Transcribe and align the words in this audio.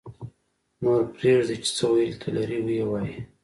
-نور 0.79 1.01
پرېږدئ 1.15 1.57
چې 1.63 1.71
څه 1.77 1.85
ویلو 1.91 2.19
ته 2.21 2.27
لري 2.35 2.57
ویې 2.65 2.85
وایي 2.89 3.15